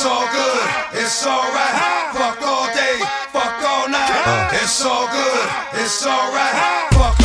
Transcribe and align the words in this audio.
It's 0.00 0.08
all 0.08 0.26
good, 0.32 0.70
it's 0.94 1.26
alright. 1.26 2.14
Fuck 2.16 2.40
all 2.40 2.66
day, 2.72 3.04
fuck 3.34 3.62
all 3.68 3.86
night. 3.86 4.48
It's 4.54 4.82
all 4.82 5.06
good, 5.12 5.48
it's 5.74 6.06
alright. 6.06 6.88
Fuck 6.94 7.19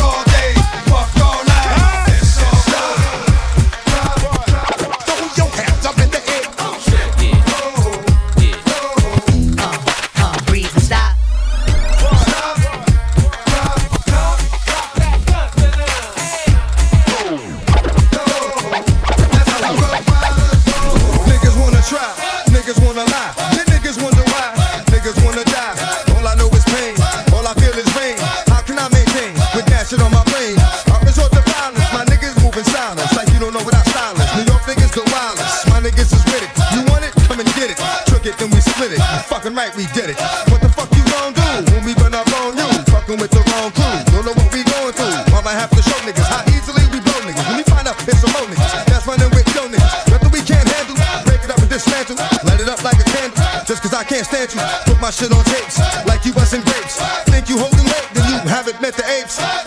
Put 54.84 55.00
my 55.00 55.10
shit 55.10 55.32
on 55.32 55.44
tapes 55.44 55.78
like 56.06 56.24
you 56.24 56.32
busting 56.32 56.62
grapes. 56.62 56.96
Think 57.30 57.48
you 57.48 57.58
holding 57.58 57.84
weight, 57.84 58.08
then 58.14 58.24
you 58.30 58.38
haven't 58.48 58.80
met 58.80 58.94
the 58.94 59.04
apes. 59.10 59.65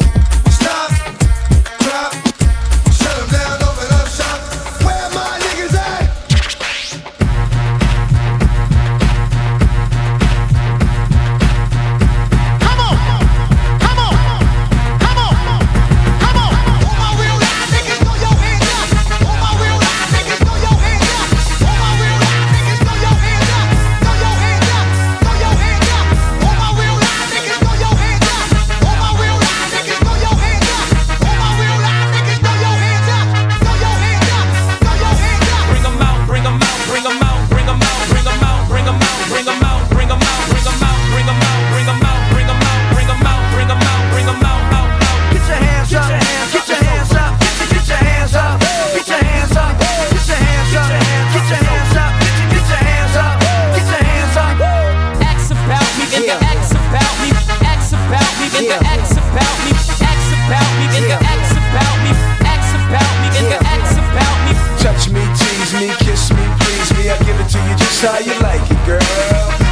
Please 66.64 66.90
me. 66.98 67.10
I 67.10 67.18
give 67.26 67.38
it 67.40 67.50
to 67.54 67.60
you 67.60 67.74
just 67.78 68.02
how 68.02 68.20
you 68.20 68.34
like 68.42 68.64
it, 68.66 68.82
girl. 68.86 69.04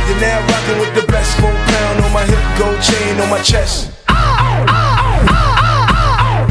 You're 0.07 0.21
now 0.21 0.39
rocking 0.47 0.79
with 0.79 0.93
the 0.95 1.05
best 1.11 1.35
four 1.39 1.51
pound 1.51 2.05
on 2.05 2.11
my 2.13 2.23
hip, 2.25 2.41
gold 2.57 2.79
chain 2.81 3.19
on 3.21 3.29
my 3.29 3.41
chest. 3.41 3.91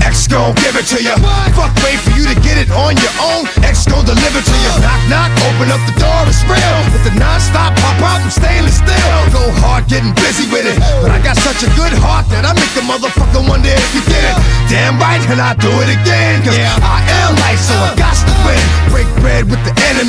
X 0.02 0.28
gon' 0.28 0.54
give 0.56 0.76
it 0.76 0.86
to 0.92 0.98
ya. 1.02 1.16
Fuck, 1.52 1.72
wait 1.84 2.00
for 2.00 2.12
you 2.16 2.24
to 2.24 2.36
get 2.40 2.56
it 2.56 2.70
on 2.72 2.96
your 2.96 3.14
own. 3.20 3.44
X 3.60 3.84
gon' 3.84 4.04
deliver 4.04 4.40
to 4.40 4.56
ya. 4.64 4.72
Knock, 4.80 5.02
knock, 5.12 5.30
open 5.44 5.68
up 5.68 5.82
the 5.84 5.96
door, 6.00 6.24
it's 6.24 6.40
real. 6.48 6.76
With 6.92 7.04
the 7.04 7.12
non-stop 7.20 7.76
pop 7.76 8.00
out 8.00 8.20
and 8.24 8.32
stainless 8.32 8.80
steel. 8.80 9.16
Go 9.32 9.44
hard, 9.60 9.88
getting 9.88 10.16
busy 10.16 10.48
with 10.48 10.64
it. 10.64 10.76
But 11.04 11.12
I 11.12 11.20
got 11.20 11.36
such 11.36 11.64
a 11.64 11.70
good 11.76 11.92
heart 12.00 12.28
that 12.32 12.48
I 12.48 12.52
make 12.56 12.72
the 12.72 12.84
motherfucker 12.84 13.44
wonder 13.44 13.68
if 13.68 13.90
you 13.92 14.02
did 14.08 14.24
it. 14.24 14.36
Damn 14.72 14.96
right, 14.96 15.20
and 15.28 15.40
I 15.40 15.52
do 15.56 15.72
it 15.84 15.90
again. 15.92 16.40
Cause 16.44 16.56
I 16.56 17.04
am 17.24 17.36
life, 17.44 17.55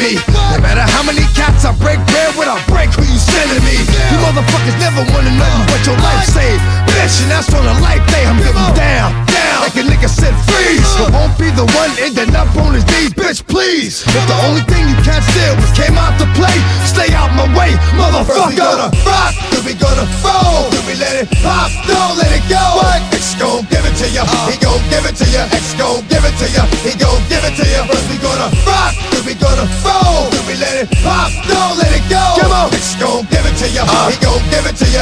enemy. 0.08 0.24
No 0.56 0.60
matter 0.64 0.86
how 0.88 1.04
many 1.04 1.24
cats 1.36 1.66
I 1.66 1.76
break 1.76 2.00
bread 2.08 2.32
with, 2.40 2.48
I'll 2.48 2.64
break 2.72 2.92
who 2.96 3.04
you 3.04 3.20
sending 3.20 3.64
me. 3.64 3.76
You 3.76 4.18
motherfuckers 4.24 4.78
never 4.80 5.04
wanna 5.12 5.32
know 5.36 5.54
what 5.68 5.82
your 5.84 5.98
life 6.00 6.24
saved. 6.28 6.64
Bitch, 6.96 7.22
and 7.24 7.32
that's 7.32 7.52
on 7.54 7.66
a 7.66 7.76
life 7.84 8.04
day. 8.08 8.24
I'm 8.26 8.40
getting 8.40 8.72
down, 8.76 9.12
down. 9.28 9.60
Like 9.68 9.76
a 9.76 9.84
nigga 9.84 10.10
said 10.10 10.34
freeze. 10.48 10.88
But 10.98 11.12
won't 11.14 11.36
be 11.38 11.52
the 11.52 11.68
one 11.76 11.92
ending 12.00 12.34
up 12.36 12.50
on 12.56 12.74
his 12.74 12.86
knees, 12.88 13.12
bitch, 13.14 13.46
please. 13.46 14.04
If 14.08 14.24
the 14.28 14.38
only 14.48 14.64
thing 14.72 14.88
you 14.88 14.98
can't 15.04 15.24
steal 15.24 15.56
was 15.60 15.72
came 15.76 15.98
out 16.00 16.16
to 16.20 16.28
play, 16.40 16.56
stay 16.88 17.12
out 17.14 17.32
my 17.36 17.48
way, 17.58 17.76
motherfucker. 18.00 18.50
we 18.50 18.56
gonna 18.56 18.90
rock, 19.04 19.34
then 19.52 19.62
we 19.66 19.74
gonna 19.76 20.08
roll, 20.24 20.72
then 20.72 20.84
we 20.88 20.96
let 20.96 21.16
it 21.20 21.28
pop, 21.44 21.70
don't 21.86 22.16
let 22.18 22.32
it 22.32 22.44
go. 22.48 22.62
What? 22.80 23.02
X 23.14 23.36
gon' 23.36 23.68
give 23.70 23.84
it 23.84 23.96
to 24.00 24.08
ya, 24.10 24.24
uh-huh. 24.24 24.52
he 24.52 24.56
gon' 24.58 24.82
give 24.90 25.06
it 25.06 25.16
to 25.20 25.26
ya. 25.30 25.44
X 25.52 25.76
gon' 25.76 26.02
give 26.08 26.24
it 26.24 26.36
to 26.40 26.48
ya, 26.56 26.64
he 26.86 26.94
gon' 26.96 27.22
give 27.28 27.44
it 27.44 27.56
to 27.60 27.66
ya. 27.68 27.97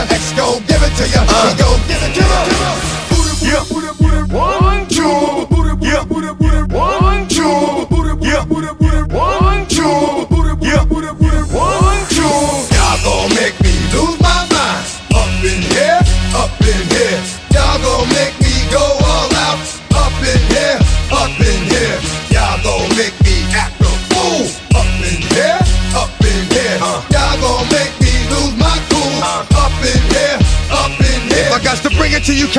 Let's 0.09 0.33
go 0.33 0.59
give 0.67 0.81
it 0.83 0.95
to 0.97 1.07
you. 1.09 1.25
Uh. 1.27 1.64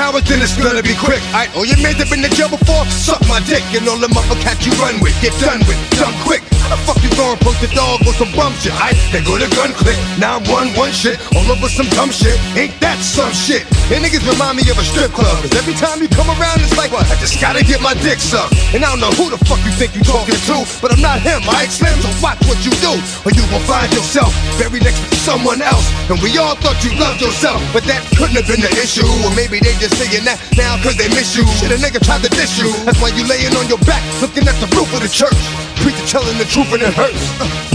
Cowards, 0.06 0.28
then 0.28 0.41
it's 0.41 0.56
gonna 0.56 0.83
be 0.83 0.94
quick. 0.94 1.22
I 1.34 1.49
oh 1.55 1.65
you 1.65 1.75
have 1.75 2.11
been 2.11 2.22
to 2.22 2.31
jail 2.31 2.49
before? 2.49 2.84
Suck 2.87 3.21
my 3.27 3.41
dick 3.41 3.62
and 3.75 3.89
all 3.89 3.99
the 3.99 4.09
motherfuckers 4.09 4.67
you 4.67 4.72
run 4.83 5.00
with. 5.00 5.15
Get 5.21 5.34
done 5.41 5.61
with, 5.67 5.78
done 5.99 6.15
quick. 6.22 6.56
How 6.66 6.75
the 6.75 6.82
fuck 6.82 6.99
you 6.99 7.15
gonna 7.15 7.38
poke 7.47 7.62
the 7.62 7.71
dog 7.78 8.03
or 8.03 8.15
some 8.19 8.27
bum 8.34 8.50
shit? 8.59 8.75
I 8.75 8.91
they 9.15 9.22
go 9.22 9.38
to 9.38 9.47
gun 9.54 9.71
click. 9.78 9.94
Now 10.19 10.43
I'm 10.43 10.50
one 10.50 10.75
one 10.75 10.91
shit 10.91 11.15
all 11.38 11.47
over 11.47 11.71
some 11.71 11.87
dumb 11.94 12.10
shit. 12.10 12.34
Ain't 12.59 12.75
that 12.82 12.99
some 12.99 13.31
shit? 13.31 13.62
And 13.87 14.03
niggas 14.03 14.27
remind 14.27 14.59
me 14.59 14.66
of 14.66 14.75
a 14.75 14.82
strip 14.82 15.15
club. 15.15 15.31
Cause 15.47 15.54
every 15.54 15.78
time 15.78 16.03
you 16.03 16.10
come 16.10 16.27
around, 16.27 16.59
it's 16.59 16.75
like 16.75 16.91
what? 16.91 17.06
I 17.06 17.15
just 17.22 17.38
gotta 17.38 17.62
get 17.62 17.78
my 17.78 17.94
dick 18.03 18.19
sucked. 18.19 18.59
And 18.75 18.82
I 18.82 18.91
don't 18.91 18.99
know 18.99 19.15
who 19.15 19.31
the 19.31 19.38
fuck 19.47 19.62
you 19.62 19.71
think 19.78 19.94
you 19.94 20.03
talking 20.03 20.34
to, 20.34 20.66
but 20.82 20.91
I'm 20.91 20.99
not 20.99 21.22
him. 21.22 21.38
I 21.47 21.71
Slim, 21.71 22.03
so 22.03 22.10
watch 22.19 22.43
what 22.51 22.59
you 22.66 22.74
do, 22.83 22.98
or 23.22 23.30
you 23.30 23.47
gon' 23.47 23.62
find 23.62 23.86
yourself 23.95 24.34
buried 24.59 24.83
next 24.83 24.98
to 25.07 25.15
someone 25.22 25.62
else. 25.62 25.86
And 26.10 26.19
we 26.19 26.34
all 26.34 26.59
thought 26.59 26.83
you 26.83 26.91
loved 26.98 27.22
yourself, 27.22 27.62
but 27.71 27.86
that 27.86 28.03
couldn't 28.19 28.42
have 28.42 28.51
been 28.51 28.66
the 28.66 28.74
issue. 28.83 29.07
Or 29.22 29.30
maybe 29.39 29.62
they 29.62 29.78
just 29.78 29.95
saying 30.03 30.27
that 30.27 30.42
now 30.59 30.74
cause 30.83 30.98
they 30.98 31.07
miss 31.15 31.39
you. 31.39 31.47
Shit, 31.62 31.71
a 31.71 31.78
nigga 31.78 32.03
tried 32.03 32.27
to 32.27 32.30
diss 32.34 32.59
you. 32.59 32.74
That's 32.83 32.98
why 32.98 33.15
you 33.15 33.22
laying 33.22 33.54
on 33.54 33.71
your 33.71 33.78
back, 33.86 34.03
looking 34.19 34.51
at 34.51 34.59
the 34.59 34.66
roof 34.74 34.91
of 34.91 35.07
the 35.07 35.07
church. 35.07 35.39
Preacher 35.77 36.07
telling 36.07 36.37
the 36.39 36.45
truth 36.45 36.73
and 36.73 36.83
it 36.83 36.95
hurts. 36.95 37.25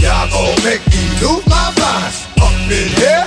Y'all 0.02 0.30
gon' 0.30 0.56
make 0.64 0.82
me 0.92 1.02
lose 1.22 1.46
my 1.48 1.72
mind. 1.80 2.14
Up 2.42 2.52
in 2.72 2.88
here, 2.98 3.21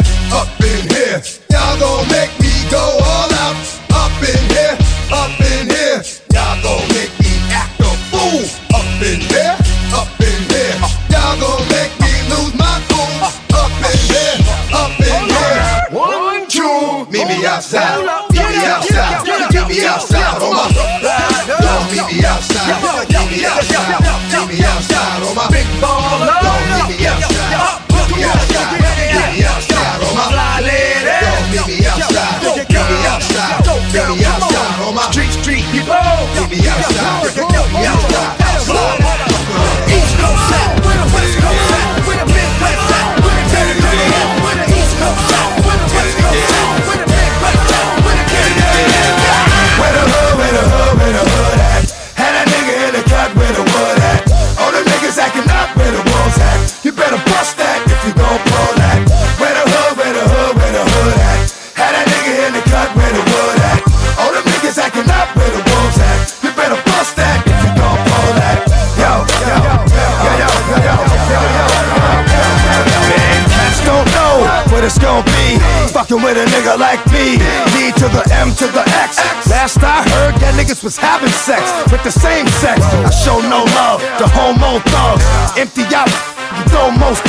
Last 79.65 79.81
I 79.81 80.05
heard, 80.05 80.37
that 80.45 80.61
niggas 80.61 80.85
was 80.85 81.01
having 81.01 81.33
sex 81.33 81.65
with 81.89 82.05
the 82.05 82.13
same 82.13 82.45
sex. 82.61 82.85
I 82.85 83.09
show 83.09 83.41
no 83.41 83.65
love 83.73 84.05
to 84.21 84.29
homo 84.29 84.77
thugs. 84.93 85.25
Empty 85.57 85.89
out, 85.97 86.13
you 86.53 86.69
throw 86.69 86.93
most. 86.93 87.25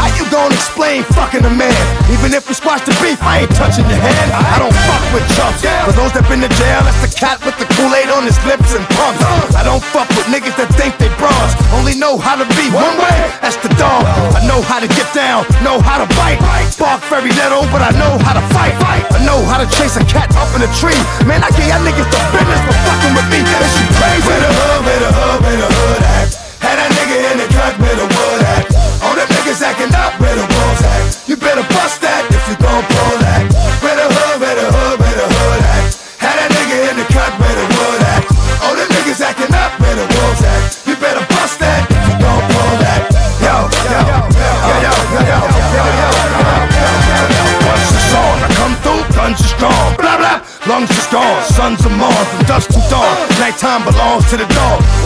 How 0.00 0.08
you 0.16 0.24
gonna 0.32 0.56
explain 0.56 1.04
fucking 1.12 1.44
a 1.44 1.52
man? 1.52 1.76
Even 2.08 2.32
if 2.32 2.48
we 2.48 2.56
squash 2.56 2.80
the 2.88 2.96
beef, 3.04 3.20
I 3.20 3.44
ain't 3.44 3.52
touching 3.52 3.84
your 3.84 4.00
hand. 4.00 4.32
I 4.32 4.56
don't 4.56 4.72
fuck 4.88 5.04
with 5.12 5.28
chumps. 5.36 5.60
For 5.84 5.92
those 5.92 6.08
that 6.16 6.24
been 6.24 6.40
to 6.40 6.48
jail, 6.56 6.80
that's 6.88 7.04
the 7.04 7.12
cat 7.12 7.36
with 7.44 7.60
the 7.60 7.68
Kool-Aid 7.76 8.08
on 8.16 8.24
his 8.24 8.40
lips 8.48 8.72
and 8.72 8.88
pumps. 8.96 9.20
I 9.52 9.60
don't 9.60 9.84
fuck 9.92 10.08
with 10.16 10.24
niggas 10.32 10.56
that 10.56 10.72
think 10.72 10.96
they 10.96 11.12
bronze. 11.20 11.52
Only 11.76 11.92
know 11.92 12.16
how 12.16 12.40
to 12.40 12.48
be 12.56 12.72
one 12.72 12.96
way, 12.96 13.18
that's 13.44 13.60
the 13.60 13.68
dog. 13.76 14.08
I 14.32 14.40
know 14.48 14.64
how 14.64 14.80
to 14.80 14.88
get 14.88 15.04
down, 15.12 15.44
know 15.60 15.84
how 15.84 16.00
to 16.00 16.08
bite. 16.16 16.40
Bark 16.80 17.04
very 17.12 17.34
little, 17.36 17.68
but 17.68 17.84
I 17.84 17.92
know 18.00 18.16
how 18.24 18.32
to 18.32 18.44
fight. 18.56 18.72
I 19.12 19.20
know 19.28 19.44
how 19.44 19.60
to 19.60 19.68
chase 19.76 20.00
a 20.00 20.04
cat 20.08 20.32
up 20.38 20.48
in 20.56 20.64
a 20.64 20.70
tree. 20.80 20.96
Man, 21.28 21.37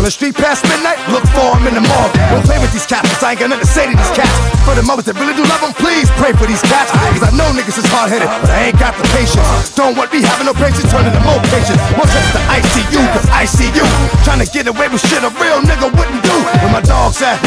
On 0.03 0.11
the 0.11 0.19
street 0.19 0.35
past 0.35 0.67
midnight, 0.67 0.99
look 1.15 1.23
for 1.31 1.55
him 1.55 1.71
in 1.71 1.79
the 1.79 1.85
mall. 1.87 2.11
Don't 2.35 2.43
play 2.43 2.59
with 2.59 2.75
these 2.75 2.83
cats, 2.91 3.07
'cause 3.07 3.23
I 3.23 3.39
ain't 3.39 3.39
got 3.39 3.55
nothing 3.55 3.63
to 3.63 3.71
say 3.71 3.87
to 3.87 3.95
these 3.95 4.11
cats. 4.19 4.35
For 4.67 4.75
the 4.75 4.83
mothers 4.83 5.07
that 5.07 5.15
really 5.15 5.31
do 5.31 5.47
love 5.47 5.63
them, 5.63 5.71
please 5.79 6.11
pray 6.19 6.35
for 6.35 6.43
these 6.43 6.59
cats. 6.59 6.91
Cause 6.91 7.23
I 7.23 7.31
know 7.31 7.47
niggas 7.55 7.79
is 7.79 7.87
hard 7.87 8.11
headed, 8.11 8.27
but 8.43 8.51
I 8.51 8.67
ain't 8.67 8.81
got 8.83 8.99
the 8.99 9.07
patience. 9.15 9.47
Don't 9.79 9.95
want 9.95 10.13
me 10.13 10.19
having 10.21 10.47
no 10.51 10.55
patience, 10.59 10.91
turning 10.91 11.15
to 11.15 11.23
more 11.23 11.39
patience. 11.55 11.79
More 11.95 12.11
trips 12.11 12.35
to 12.35 12.43
ICU, 12.51 12.99
cause 13.15 13.31
I 13.31 13.47
see 13.47 13.71
you. 13.79 13.87
Trying 14.27 14.43
to 14.43 14.49
get 14.51 14.67
away 14.67 14.89
with 14.89 15.07
shit 15.07 15.23
a 15.23 15.31
real 15.39 15.63
nigga 15.63 15.87
wouldn't 15.95 16.23
do. 16.27 16.35
Where 16.59 16.73
my 16.75 16.83
dogs 16.83 17.23
at? 17.23 17.39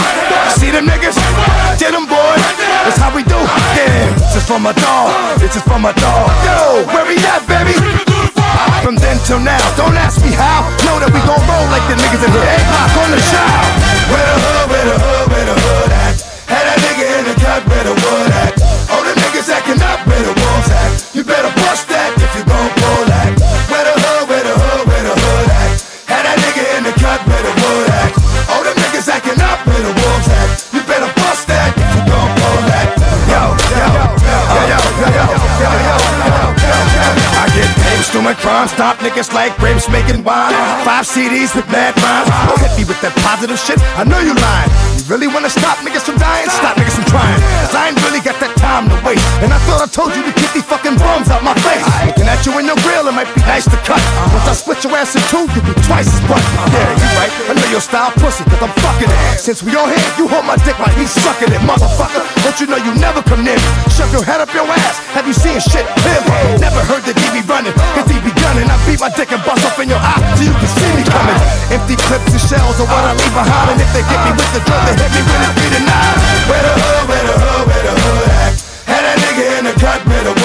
See 0.56 0.72
them 0.72 0.88
niggas? 0.88 1.20
Get 1.76 1.92
them 1.92 2.08
boys. 2.08 2.40
That's 2.88 2.96
how 2.96 3.12
we 3.12 3.24
do. 3.24 3.36
Yeah, 3.76 4.16
this 4.32 4.40
is 4.40 4.48
for 4.48 4.60
my 4.64 4.72
dog. 4.72 5.12
This 5.44 5.58
is 5.60 5.64
for 5.64 5.78
my 5.78 5.92
dog. 5.92 6.32
Yo, 6.48 6.88
where 6.88 7.04
we 7.04 7.20
at, 7.20 7.44
baby? 7.52 8.15
From 8.84 8.96
then 8.96 9.18
till 9.26 9.40
now, 9.40 9.60
don't 9.76 9.98
ask 9.98 10.22
me 10.22 10.32
how. 10.32 10.64
Know 10.86 10.98
that 11.02 11.12
we 11.12 11.20
gon' 11.28 11.42
roll 11.50 11.68
like 11.74 11.86
the 11.90 11.98
niggas 11.98 12.24
in. 12.24 12.32
Eight 12.32 12.66
block 12.70 12.94
on 13.02 13.10
the 13.12 13.22
shout. 13.22 13.66
Where 14.14 14.26
the 14.26 14.38
hood, 14.40 14.66
where 14.72 14.86
the 14.86 14.98
hood, 14.98 15.26
where 15.32 15.46
the 15.46 15.58
hood 15.58 15.92
at? 15.92 16.16
Had 16.48 16.64
that 16.70 16.78
nigga 16.80 17.06
in 17.20 17.24
the 17.28 17.36
cut, 17.42 17.62
where 17.68 17.84
the 17.84 17.96
wood 17.98 18.32
at? 18.46 18.54
All 18.94 19.04
the 19.04 19.14
niggas 19.18 19.50
acting 19.50 19.82
up, 19.82 20.00
where 20.08 20.24
the 20.24 20.34
wolves 20.34 20.70
at? 20.72 21.16
You 21.16 21.24
better 21.24 21.52
bust 21.60 21.90
that 21.90 22.15
niggas 39.16 39.34
like 39.34 39.56
grapes 39.58 39.88
making 39.88 40.24
wine. 40.24 40.52
Five 40.84 41.08
CDs 41.08 41.56
with 41.56 41.64
mad 41.72 41.96
rhymes. 41.96 42.28
Don't 42.52 42.60
hit 42.60 42.76
me 42.76 42.84
with 42.84 43.00
that 43.00 43.16
positive 43.24 43.56
shit. 43.56 43.80
I 43.96 44.04
know 44.04 44.20
you 44.20 44.36
lying. 44.36 44.72
You 45.00 45.08
really 45.08 45.32
wanna 45.32 45.48
stop 45.48 45.80
niggas 45.80 46.04
from 46.04 46.20
dying? 46.20 46.52
Stop 46.52 46.76
niggas 46.76 47.00
from 47.00 47.08
trying. 47.08 47.40
Cause 47.64 47.76
I 47.76 47.96
ain't 47.96 48.00
really 48.04 48.20
got 48.20 48.35
time 48.76 48.92
to 48.92 49.00
waste. 49.08 49.24
And 49.40 49.56
I 49.56 49.60
thought 49.64 49.80
I 49.80 49.88
told 49.88 50.12
you 50.12 50.24
to 50.28 50.34
keep 50.36 50.52
these 50.52 50.68
fucking 50.68 51.00
bums 51.00 51.32
out 51.32 51.40
my 51.40 51.56
face. 51.64 51.86
Looking 52.04 52.28
at 52.28 52.44
you 52.44 52.52
in 52.60 52.68
your 52.68 52.76
grill, 52.84 53.08
it 53.08 53.16
might 53.16 53.32
be 53.32 53.40
nice 53.48 53.64
to 53.72 53.80
cut. 53.88 54.04
Once 54.36 54.52
I 54.52 54.54
split 54.54 54.84
your 54.84 54.92
ass 55.00 55.16
in 55.16 55.24
two, 55.32 55.48
you'll 55.56 55.64
be 55.64 55.76
twice 55.88 56.12
as 56.12 56.20
much. 56.28 56.44
Yeah, 56.76 56.84
you 57.00 57.08
right. 57.16 57.32
I 57.48 57.52
know 57.56 57.70
your 57.72 57.80
style 57.80 58.12
pussy, 58.20 58.44
cause 58.52 58.60
I'm 58.60 58.76
fucking 58.84 59.08
it. 59.08 59.40
Since 59.40 59.64
we 59.64 59.72
all 59.80 59.88
here, 59.88 60.04
you 60.20 60.28
hold 60.28 60.44
my 60.44 60.60
dick 60.68 60.76
while 60.76 60.92
he's 61.00 61.14
sucking 61.24 61.56
it, 61.56 61.64
motherfucker. 61.64 62.28
Don't 62.44 62.58
you 62.60 62.68
know 62.68 62.76
you 62.76 62.92
never 63.00 63.24
come 63.24 63.48
near 63.48 63.56
me? 63.56 63.70
Shove 63.96 64.12
your 64.12 64.28
head 64.28 64.44
up 64.44 64.52
your 64.52 64.68
ass. 64.68 65.00
Have 65.16 65.24
you 65.24 65.36
seen 65.36 65.56
shit 65.64 65.88
clearly? 66.04 66.60
Never 66.60 66.84
heard 66.84 67.08
that 67.08 67.16
he 67.16 67.28
be 67.32 67.44
running, 67.48 67.72
cause 67.96 68.12
he 68.12 68.20
be 68.20 68.36
gunning. 68.44 68.68
I 68.68 68.76
beat 68.84 69.00
my 69.00 69.12
dick 69.16 69.32
and 69.32 69.40
bust 69.48 69.64
off 69.64 69.80
in 69.80 69.88
your 69.88 70.04
eye 70.04 70.20
so 70.36 70.44
you 70.44 70.52
can 70.52 70.68
see 70.68 70.92
me 71.00 71.04
coming. 71.08 71.40
Empty 71.72 71.96
clips 72.12 72.28
and 72.28 72.44
shells 72.44 72.76
are 72.84 72.90
what 72.92 73.04
I 73.08 73.16
leave 73.16 73.32
behind. 73.32 73.72
And 73.72 73.80
if 73.80 73.90
they 73.96 74.04
get 74.04 74.20
me 74.20 74.36
with 74.36 74.52
the 74.52 74.62
drum, 74.68 74.84
they 74.84 75.00
hit 75.00 75.12
me 75.16 75.22
it 75.24 75.52
three 75.64 75.72
to 75.80 75.82
nine. 75.88 76.18
Where 76.52 76.60
the 76.60 76.72
hood, 76.76 77.04
where 77.08 77.24
the 77.24 77.36
hood, 77.40 77.64
where 77.72 77.84
the 77.88 77.96
hood 78.04 78.35
and 79.66 79.78
a 79.78 79.82
god 79.82 80.08
made 80.08 80.45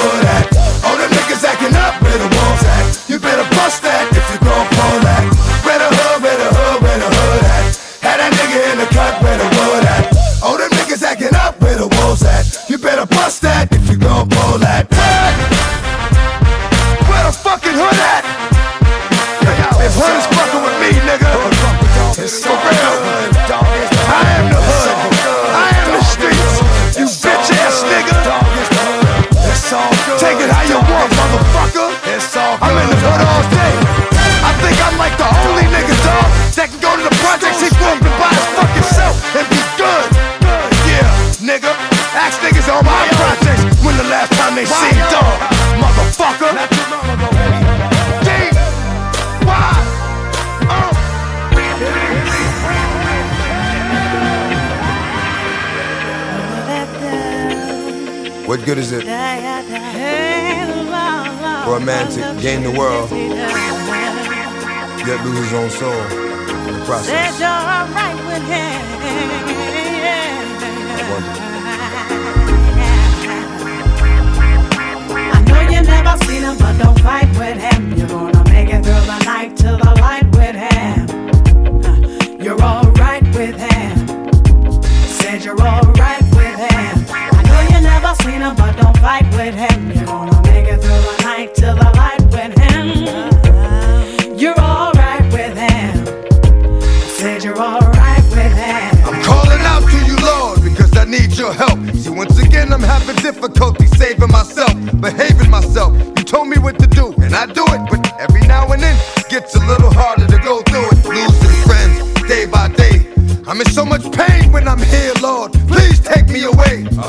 What 58.50 58.64
good 58.64 58.78
is 58.78 58.90
it 58.90 59.04
for 59.04 59.11
a 61.76 61.80
man 61.80 62.11
to 62.11 62.21
gain 62.42 62.64
the 62.64 62.73
world 62.76 63.09
yet 65.07 65.25
lose 65.25 65.38
his 65.38 65.52
own 65.52 65.71
soul 65.71 65.92
in 66.66 66.75
the 66.75 66.85
process? 66.85 67.40
I 75.33 75.42
know 75.47 75.61
you 75.71 75.83
never 75.83 76.16
seen 76.25 76.42
him, 76.42 76.57
but 76.59 76.76
don't 76.76 76.99
fight 77.02 77.30
with 77.38 77.57
him. 77.57 77.97
You're 77.97 78.09
gonna 78.09 78.42
make 78.50 78.69
it 78.69 78.83
through 78.83 79.07
the 79.07 79.19
night 79.26 79.39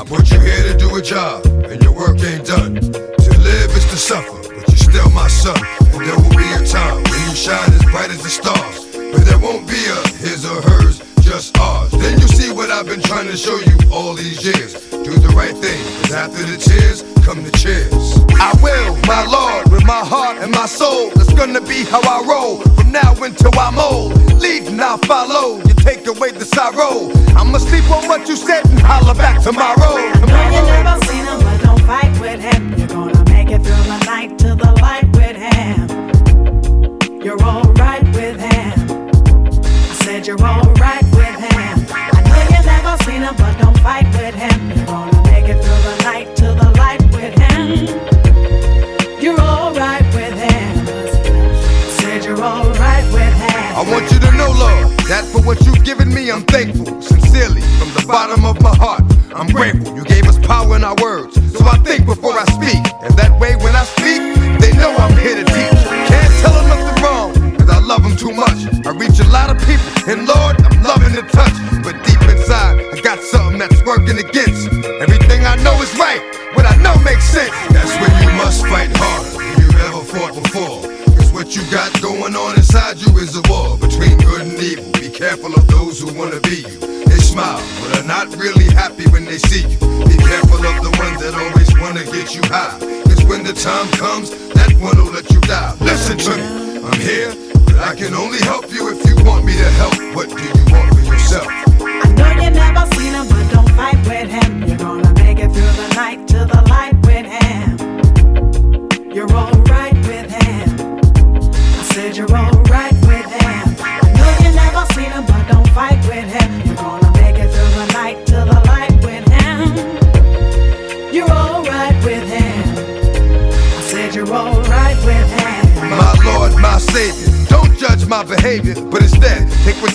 I 0.01 0.03
put 0.03 0.31
you 0.31 0.39
here 0.39 0.63
to 0.63 0.75
do 0.75 0.95
a 0.95 1.01
job, 1.01 1.45
and 1.45 1.79
your 1.83 1.93
work 1.93 2.17
ain't 2.23 2.43
done. 2.43 2.73
To 2.73 3.31
live 3.37 3.69
is 3.69 3.85
to 3.85 3.97
suffer, 3.97 4.33
but 4.49 4.67
you're 4.67 4.89
still 4.89 5.11
my 5.11 5.27
son. 5.27 5.55
And 5.93 6.01
there 6.01 6.17
will 6.17 6.35
be 6.35 6.49
a 6.57 6.65
time 6.65 7.03
when 7.03 7.21
you 7.29 7.35
shine 7.35 7.71
as 7.71 7.85
bright 7.85 8.09
as 8.09 8.23
the 8.23 8.29
stars. 8.29 8.89
But 8.95 9.25
there 9.29 9.37
won't 9.37 9.67
be 9.67 9.77
a 9.77 9.97
his 10.17 10.43
or 10.43 10.59
hers, 10.59 10.97
just 11.21 11.55
ours. 11.59 11.91
Then 11.91 12.19
you 12.19 12.27
see 12.29 12.51
what 12.51 12.71
I've 12.71 12.87
been 12.87 13.03
trying 13.03 13.27
to 13.27 13.37
show 13.37 13.55
you 13.57 13.77
all 13.93 14.15
these 14.15 14.43
years. 14.43 14.73
Do 14.89 15.13
the 15.13 15.33
right 15.37 15.55
thing, 15.55 15.77
cause 16.01 16.13
after 16.13 16.49
the 16.49 16.57
tears, 16.57 17.03
come 17.23 17.43
the 17.43 17.51
cheers. 17.51 18.17
I 18.41 18.57
will, 18.57 18.97
my 19.05 19.23
Lord, 19.29 19.71
with 19.71 19.85
my 19.85 20.03
heart 20.03 20.39
and 20.39 20.51
my 20.51 20.65
soul. 20.65 21.11
That's 21.11 21.31
gonna 21.33 21.61
be 21.61 21.83
how 21.85 22.01
I 22.01 22.25
roll. 22.25 22.61
From 22.73 22.91
now 22.91 23.13
until 23.21 23.53
I'm 23.53 23.77
old. 23.77 24.17
Lead 24.41 24.63
and 24.63 24.81
I'll 24.81 24.97
follow. 24.97 25.70
Take 25.81 26.05
away 26.07 26.31
the 26.31 26.45
sorrow. 26.45 27.11
I'ma 27.35 27.57
sleep 27.57 27.89
on 27.91 28.07
what 28.07 28.27
you 28.27 28.35
said 28.35 28.65
and 28.69 28.79
holler 28.79 29.15
back 29.15 29.41
tomorrow. 29.41 29.75
I 29.77 30.13
know 30.19 30.49
you 30.55 30.61
never 30.69 31.05
seen 31.05 31.25
him, 31.25 31.39
but 31.39 31.61
don't 31.63 31.81
fight 31.85 32.13
with 32.19 32.39
him. 32.39 32.77
You're 32.77 32.87
gonna 32.87 33.23
make 33.29 33.49
it 33.49 33.61
through 33.63 33.83
the 33.89 33.97
night 34.05 34.37
to 34.39 34.55
the 34.55 34.71
light 34.81 35.09
with 35.17 35.35
him. 35.35 35.89
You're 37.21 37.41
alright 37.41 38.03
with 38.15 38.39
him. 38.39 38.73
I 39.91 39.93
said 40.05 40.27
you're 40.27 40.41
alright 40.41 41.03
with 41.11 41.37
him. 41.45 41.85
I 41.91 42.21
know 42.29 42.43
you 42.53 42.61
never 42.65 42.95
seen 43.03 43.21
him, 43.21 43.35
but 43.35 43.57
don't 43.57 43.77
fight 43.79 44.07
with 44.15 44.35
him. 44.35 44.71
You're 44.71 44.85
gonna 44.85 45.23
make 45.23 45.49
it 45.49 45.61
through 45.63 45.81
the 45.89 45.95
night 46.03 46.35
to 46.37 46.53
the 46.61 46.69
light 46.77 47.01
with 47.11 47.33
him. 47.43 47.87
You're 49.19 49.39
alright 49.39 50.05
with 50.13 50.37
him. 50.37 50.87
I 50.87 51.89
said 51.99 52.23
you're 52.23 52.41
alright 52.41 53.05
with 53.11 53.33
him. 53.33 53.75
I 53.75 53.83
want 53.91 54.11
you 54.11 54.20
for 55.41 55.47
what 55.47 55.65
you've 55.65 55.83
given 55.83 56.13
me, 56.13 56.31
I'm 56.31 56.43
thankful. 56.43 57.01
Sincerely, 57.01 57.61
from 57.79 57.89
the 57.93 58.05
bottom 58.07 58.45
of 58.45 58.61
my 58.61 58.75
heart, 58.75 59.03
I'm 59.33 59.47
grateful. 59.47 59.95
You 59.95 60.03
gave 60.03 60.27
us 60.27 60.37
power 60.39 60.75
in 60.75 60.83
our 60.83 60.95
words, 61.01 61.35
so 61.53 61.65
I 61.65 61.77
think 61.83 62.05
before 62.05 62.33
I 62.37 62.45
speak. 62.57 62.81
And 63.01 63.13
that 63.17 63.33
way, 63.39 63.55
when 63.55 63.75
I 63.75 63.83
speak, 63.83 64.21
they 64.61 64.71
know 64.77 64.93
I'm 64.97 65.15
here 65.17 65.35
to 65.35 65.45
teach. 65.45 65.81
Can't 66.09 66.33
tell 66.41 66.53
them 66.53 66.67
nothing 66.69 66.97
wrong, 67.03 67.29
cause 67.57 67.69
I 67.69 67.79
love 67.79 68.03
them 68.03 68.15
too 68.15 68.33
much. 68.33 68.59
I 68.85 68.91
reach 68.91 69.19
a 69.19 69.27
lot 69.29 69.49
of 69.49 69.57
people, 69.65 69.89
and 70.09 70.27
Lord, 70.27 70.61
I'm 70.61 70.77
loving 70.83 71.13
the 71.15 71.25
touch. 71.31 71.55
But 71.83 71.97
deep 72.05 72.21
inside, 72.29 72.81
I 72.93 73.01
got 73.01 73.19
something 73.19 73.57
that's 73.57 73.81
working 73.85 74.17
against. 74.19 74.67
Everything 75.01 75.45
I 75.45 75.55
know 75.63 75.75
is 75.81 75.91
right, 75.97 76.21
what 76.53 76.65
I 76.65 76.75
know 76.81 76.95
makes 77.01 77.25
sense. 77.25 77.53
That's 77.73 77.93
when 77.97 78.11
you 78.21 78.29
must 78.37 78.61
fight 78.67 78.91
harder 78.93 79.31
than 79.37 79.57
you've 79.57 79.81
ever 79.89 80.03
fought 80.05 80.33
before. 80.37 80.85
Cause 81.17 81.31
what 81.33 81.55
you 81.55 81.63
got 81.71 81.89
going 82.01 82.35
on 82.35 82.55
inside 82.55 83.01
you 83.01 83.09
is 83.17 83.35
a 83.35 83.41
who 86.01 86.17
wanna 86.17 86.39
be 86.41 86.65
you. 86.65 86.79
They 87.05 87.19
smile, 87.19 87.61
but 87.79 87.99
are 87.99 88.07
not 88.07 88.35
really 88.35 88.65
happy 88.73 89.07
when 89.09 89.25
they 89.25 89.37
see 89.37 89.61
you. 89.61 89.77
Be 90.09 90.17
careful 90.17 90.65
of 90.65 90.77
the 90.81 90.93
ones 90.97 91.21
that 91.21 91.33
always 91.37 91.69
wanna 91.79 92.03
get 92.05 92.33
you 92.33 92.41
high. 92.45 92.77
Cause 93.05 93.23
when 93.25 93.43
the 93.43 93.53
time 93.53 93.87
comes, 93.93 94.31
that 94.53 94.73
one 94.79 94.97
will 94.97 95.11
let 95.11 95.29
you 95.31 95.39
die. 95.41 95.75
Listen 95.79 96.17
to 96.17 96.31
me, 96.37 96.81
I'm 96.83 96.99
here, 96.99 97.33
but 97.65 97.77
I 97.77 97.95
can 97.95 98.13
only 98.15 98.39
help 98.39 98.73
you 98.73 98.89
if 98.89 99.05
you 99.05 99.15
want 99.23 99.45
me 99.45 99.53
to 99.53 99.69
help. 99.81 99.93
What 100.15 100.29
do 100.29 100.43
you 100.43 100.73
want 100.73 100.89
for 100.95 101.13
yourself? 101.13 101.70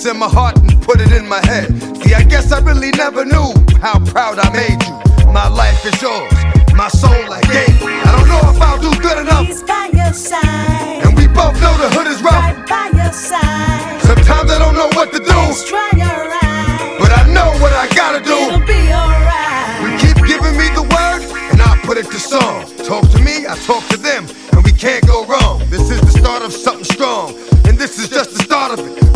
in 0.07 0.17
my 0.17 0.29
heart 0.29 0.57
and 0.57 0.81
put 0.81 1.01
it 1.01 1.11
in 1.11 1.27
my 1.27 1.43
head. 1.45 1.67
See, 2.01 2.13
I 2.13 2.23
guess 2.23 2.51
I 2.51 2.59
really 2.59 2.91
never 2.91 3.25
knew 3.25 3.51
how 3.81 3.99
proud 4.05 4.39
I 4.39 4.47
made 4.55 4.79
you. 4.87 4.95
My 5.33 5.49
life 5.49 5.85
is 5.85 6.01
yours, 6.01 6.31
my 6.75 6.87
soul 6.87 7.11
I 7.11 7.41
gave. 7.51 7.75
I 7.83 8.15
don't 8.15 8.29
know 8.31 8.39
if 8.47 8.61
I'll 8.61 8.79
do 8.79 8.91
good 9.01 9.19
enough. 9.19 9.45
He's 9.45 9.63
by 9.63 9.89
your 9.91 10.13
side. 10.13 11.03
And 11.03 11.17
we 11.17 11.27
both 11.27 11.59
know 11.59 11.75
the 11.75 11.91
hood 11.91 12.07
is 12.07 12.23
rough. 12.23 12.39
Right 12.39 12.67
by 12.67 12.87
your 12.95 13.11
side. 13.11 14.01
Sometimes 14.01 14.51
I 14.51 14.59
don't 14.59 14.75
know 14.75 14.87
what 14.95 15.11
to 15.11 15.19
do. 15.19 15.39
Try 15.67 15.91
your. 15.99 16.17
But 16.99 17.11
I 17.11 17.27
know 17.33 17.51
what 17.59 17.73
I 17.73 17.87
gotta 17.93 18.23
do. 18.23 18.33
It'll 18.33 18.65
be 18.65 18.87
alright. 18.89 19.83
We 19.83 19.91
keep 19.99 20.17
giving 20.23 20.55
me 20.55 20.71
the 20.71 20.87
word, 20.87 21.21
and 21.51 21.61
I 21.61 21.77
put 21.83 21.97
it 21.97 22.07
to 22.07 22.19
song. 22.19 22.65
Talk 22.87 23.09
to 23.11 23.19
me, 23.19 23.45
I 23.45 23.55
talk 23.67 23.85
to 23.89 23.97
them, 23.97 24.25
and 24.53 24.63
we 24.63 24.71
can't 24.71 25.05
go 25.05 25.25
wrong. 25.25 25.59
This 25.69 25.91
is 25.91 25.99
the 26.01 26.11
start 26.19 26.43
of 26.43 26.53
something 26.53 26.85
strong, 26.85 27.35
and 27.67 27.77
this 27.77 27.99
is 27.99 28.09
just 28.09 28.33
the 28.33 28.39
start 28.43 28.79
of 28.79 28.79
it. 28.79 29.06